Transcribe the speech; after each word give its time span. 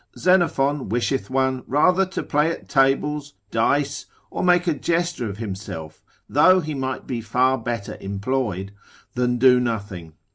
Xenophon 0.17 0.89
wisheth 0.89 1.29
one 1.29 1.61
rather 1.67 2.07
to 2.07 2.23
play 2.23 2.49
at 2.51 2.67
tables, 2.67 3.35
dice, 3.51 4.07
or 4.31 4.43
make 4.43 4.65
a 4.65 4.73
jester 4.73 5.29
of 5.29 5.37
himself 5.37 6.01
(though 6.27 6.59
he 6.59 6.73
might 6.73 7.05
be 7.05 7.21
far 7.21 7.55
better 7.55 7.97
employed) 8.01 8.71
than 9.13 9.37
do 9.37 9.59
nothing. 9.59 10.13